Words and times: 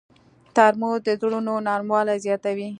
ترموز 0.55 0.97
د 1.05 1.09
زړونو 1.21 1.53
نرموالی 1.67 2.15
زیاتوي. 2.25 2.67